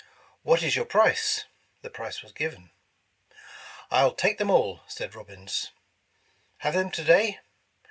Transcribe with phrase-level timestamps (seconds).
[0.15, 1.45] *' What is your price?''
[1.83, 2.71] The price was given.
[3.55, 5.69] '* I '11 take them all, ''said Robbins.
[6.63, 7.39] ''Have them to day?"